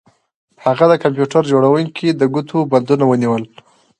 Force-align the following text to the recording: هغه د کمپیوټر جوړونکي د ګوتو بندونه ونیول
هغه 0.65 0.85
د 0.89 0.93
کمپیوټر 1.03 1.43
جوړونکي 1.51 2.07
د 2.13 2.21
ګوتو 2.33 2.57
بندونه 2.71 3.03
ونیول 3.07 3.43